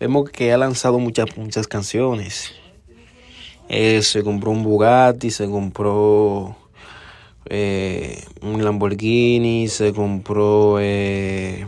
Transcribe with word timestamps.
Vemos 0.00 0.30
que 0.30 0.52
ha 0.52 0.58
lanzado 0.58 1.00
muchas, 1.00 1.36
muchas 1.36 1.66
canciones. 1.66 2.52
Eh, 3.68 4.00
se 4.02 4.22
compró 4.22 4.52
un 4.52 4.62
Bugatti, 4.62 5.32
se 5.32 5.46
compró 5.46 6.56
eh, 7.46 8.22
un 8.40 8.64
Lamborghini, 8.64 9.66
se 9.66 9.92
compró 9.92 10.78
eh, 10.80 11.66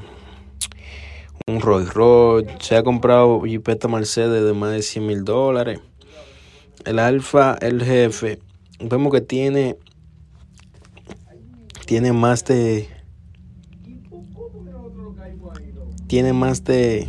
un 1.48 1.61
Rolls 1.61 1.92
Royce, 1.92 2.55
se 2.61 2.77
ha 2.77 2.84
comprado 2.84 3.42
Jeepeta 3.42 3.89
Mercedes 3.89 4.45
de 4.45 4.53
más 4.53 4.70
de 4.70 4.83
100 4.83 5.06
mil 5.06 5.25
dólares. 5.25 5.81
El 6.84 7.01
Alfa, 7.01 7.58
el 7.61 7.83
jefe, 7.83 8.39
vemos 8.78 9.12
que 9.12 9.20
tiene, 9.23 9.77
tiene 11.84 12.12
más 12.12 12.45
de, 12.45 12.89
tiene 16.06 16.33
más 16.33 16.62
de 16.62 17.08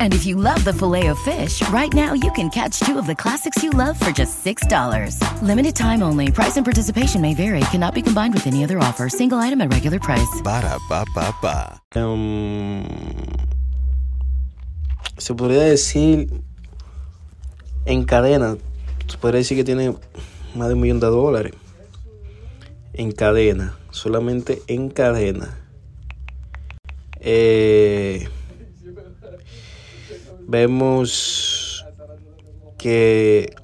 And 0.00 0.14
if 0.14 0.24
you 0.24 0.36
love 0.36 0.64
the 0.64 0.72
Filet-O-Fish, 0.72 1.68
right 1.68 1.92
now 1.92 2.14
you 2.14 2.32
can 2.32 2.48
catch 2.48 2.80
two 2.80 2.98
of 2.98 3.06
the 3.06 3.14
classics 3.14 3.62
you 3.62 3.70
love 3.70 4.00
for 4.00 4.10
just 4.10 4.42
$6. 4.42 5.20
Limited 5.42 5.76
time 5.76 6.02
only. 6.02 6.32
Price 6.32 6.56
and 6.56 6.64
participation 6.64 7.20
may 7.20 7.34
vary. 7.34 7.60
Cannot 7.70 7.94
be 7.94 8.00
combined 8.00 8.32
with 8.32 8.46
any 8.46 8.64
other 8.64 8.78
offer. 8.78 9.10
Single 9.10 9.38
item 9.38 9.60
at 9.60 9.70
regular 9.70 10.00
price. 10.00 10.40
Ba 10.42 10.62
da 10.62 10.78
ba 10.88 11.04
ba 11.14 11.34
ba. 11.42 11.80
Um, 11.94 12.86
se 15.18 15.34
podría 15.34 15.62
decir 15.62 16.30
en 17.84 18.04
cadena, 18.04 18.56
se 19.06 19.18
podría 19.18 19.38
decir 19.38 19.56
que 19.56 19.64
tiene 19.64 19.94
más 20.54 20.68
de 20.68 20.74
un 20.74 20.80
millón 20.80 21.00
de 21.00 21.06
dólares 21.06 21.52
en 22.92 23.12
cadena, 23.12 23.76
solamente 23.90 24.62
en 24.66 24.90
cadena. 24.90 25.56
Eh, 27.20 28.28
vemos 30.46 31.84
que 32.78 33.54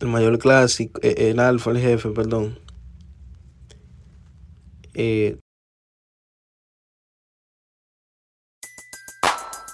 el 0.00 0.08
mayor 0.08 0.38
clásico, 0.38 1.00
eh, 1.02 1.30
el 1.30 1.40
alfa, 1.40 1.70
el 1.70 1.80
jefe, 1.80 2.10
perdón, 2.10 2.58
eh, 4.94 5.38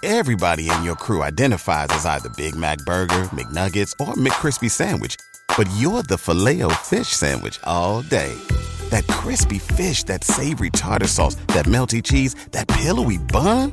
Everybody 0.03 0.71
in 0.71 0.85
your 0.85 0.95
crew 0.95 1.25
identifies 1.25 1.89
as 1.91 2.07
either 2.07 2.29
Big 2.37 2.55
Mac 2.55 2.79
Burger, 2.87 3.25
McNuggets, 3.35 3.93
or 3.99 4.15
McCrispy 4.15 4.71
Sandwich. 4.71 5.17
But 5.57 5.69
you're 5.79 6.05
the 6.05 6.17
filet 6.17 6.63
fish 6.85 7.09
Sandwich 7.09 7.59
all 7.65 8.03
day. 8.03 8.33
That 8.91 9.05
crispy 9.09 9.59
fish, 9.59 10.05
that 10.05 10.23
savory 10.23 10.71
tartar 10.71 11.09
sauce, 11.09 11.35
that 11.49 11.67
melty 11.67 12.05
cheese, 12.05 12.37
that 12.53 12.69
pillowy 12.69 13.19
bun. 13.19 13.73